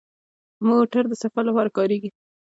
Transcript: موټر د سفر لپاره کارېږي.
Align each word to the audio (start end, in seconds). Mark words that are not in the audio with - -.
موټر 0.67 1.03
د 1.09 1.13
سفر 1.23 1.43
لپاره 1.49 1.69
کارېږي. 1.77 2.09